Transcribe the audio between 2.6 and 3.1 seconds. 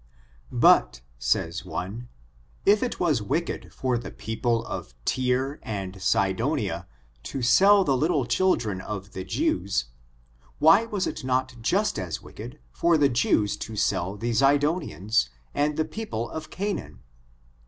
if it